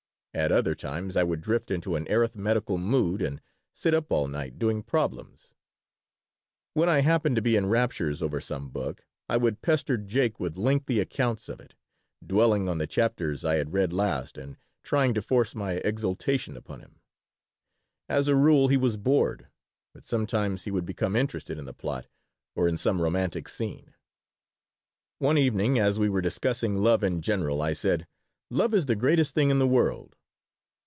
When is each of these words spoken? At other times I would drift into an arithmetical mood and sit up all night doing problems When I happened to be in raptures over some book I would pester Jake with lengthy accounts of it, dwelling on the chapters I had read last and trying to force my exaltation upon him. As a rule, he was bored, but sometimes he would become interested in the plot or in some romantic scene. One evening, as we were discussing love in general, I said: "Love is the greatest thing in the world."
At 0.33 0.49
other 0.49 0.75
times 0.75 1.17
I 1.17 1.23
would 1.23 1.41
drift 1.41 1.69
into 1.69 1.97
an 1.97 2.07
arithmetical 2.09 2.77
mood 2.77 3.21
and 3.21 3.41
sit 3.73 3.93
up 3.93 4.13
all 4.13 4.29
night 4.29 4.57
doing 4.57 4.81
problems 4.81 5.51
When 6.73 6.87
I 6.87 7.01
happened 7.01 7.35
to 7.35 7.41
be 7.41 7.57
in 7.57 7.65
raptures 7.65 8.21
over 8.21 8.39
some 8.39 8.69
book 8.69 9.05
I 9.27 9.35
would 9.35 9.61
pester 9.61 9.97
Jake 9.97 10.39
with 10.39 10.57
lengthy 10.57 11.01
accounts 11.01 11.49
of 11.49 11.59
it, 11.59 11.75
dwelling 12.25 12.69
on 12.69 12.77
the 12.77 12.87
chapters 12.87 13.43
I 13.43 13.55
had 13.55 13.73
read 13.73 13.91
last 13.91 14.37
and 14.37 14.55
trying 14.83 15.13
to 15.15 15.21
force 15.21 15.53
my 15.53 15.73
exaltation 15.83 16.55
upon 16.55 16.79
him. 16.79 17.01
As 18.07 18.29
a 18.29 18.35
rule, 18.37 18.69
he 18.69 18.77
was 18.77 18.95
bored, 18.95 19.49
but 19.93 20.05
sometimes 20.05 20.63
he 20.63 20.71
would 20.71 20.85
become 20.85 21.17
interested 21.17 21.59
in 21.59 21.65
the 21.65 21.73
plot 21.73 22.07
or 22.55 22.69
in 22.69 22.77
some 22.77 23.01
romantic 23.01 23.49
scene. 23.49 23.95
One 25.19 25.37
evening, 25.37 25.77
as 25.77 25.99
we 25.99 26.07
were 26.07 26.21
discussing 26.21 26.77
love 26.77 27.03
in 27.03 27.21
general, 27.21 27.61
I 27.61 27.73
said: 27.73 28.07
"Love 28.49 28.73
is 28.73 28.85
the 28.85 28.95
greatest 28.95 29.35
thing 29.35 29.49
in 29.49 29.59
the 29.59 29.67
world." 29.67 30.15